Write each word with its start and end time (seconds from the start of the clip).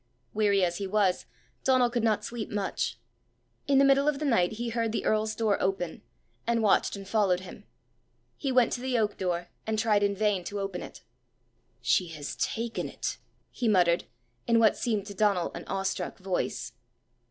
Weary 0.33 0.65
as 0.65 0.77
he 0.79 0.87
was, 0.87 1.27
Donal 1.63 1.91
could 1.91 2.03
not 2.03 2.25
sleep 2.25 2.49
much. 2.49 2.97
In 3.67 3.77
the 3.77 3.85
middle 3.85 4.07
of 4.07 4.17
the 4.17 4.25
night 4.25 4.53
he 4.53 4.69
heard 4.69 4.91
the 4.91 5.05
earl's 5.05 5.35
door 5.35 5.61
open, 5.61 6.01
and 6.47 6.63
watched 6.63 6.95
and 6.95 7.07
followed 7.07 7.41
him. 7.41 7.65
He 8.35 8.51
went 8.51 8.73
to 8.73 8.81
the 8.81 8.97
oak 8.97 9.15
door, 9.15 9.49
and 9.67 9.77
tried 9.77 10.01
in 10.01 10.15
vain 10.15 10.43
to 10.45 10.59
open 10.59 10.81
it. 10.81 11.03
"She 11.83 12.07
has 12.17 12.35
taken 12.37 12.89
it!" 12.89 13.19
he 13.51 13.67
muttered, 13.67 14.05
in 14.47 14.57
what 14.57 14.75
seemed 14.75 15.05
to 15.05 15.13
Donal 15.13 15.53
an 15.53 15.65
awe 15.67 15.83
struck 15.83 16.17
voice. 16.17 16.73